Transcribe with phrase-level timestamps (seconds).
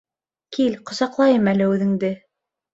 [0.57, 2.15] Кил, ҡосаҡлайым әле үҙеңде.